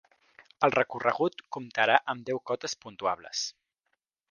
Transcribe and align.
El 0.67 0.71
recorregut 0.75 1.43
comptarà 1.57 1.99
amb 2.15 2.25
deu 2.31 2.41
cotes 2.53 2.77
puntuables. 2.87 3.47